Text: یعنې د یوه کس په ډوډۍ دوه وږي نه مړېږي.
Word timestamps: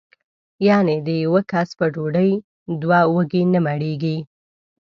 یعنې 0.67 0.95
د 1.05 1.07
یوه 1.23 1.41
کس 1.51 1.69
په 1.79 1.85
ډوډۍ 1.93 2.31
دوه 2.81 2.99
وږي 3.13 3.43
نه 3.53 3.59
مړېږي. 3.65 4.17